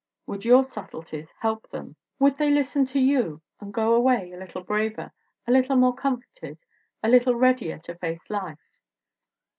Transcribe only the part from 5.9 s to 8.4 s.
comforted, a little readier to face